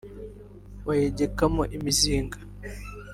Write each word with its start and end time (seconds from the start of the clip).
bayegekamo 0.87 1.63
imizinga 1.75 2.37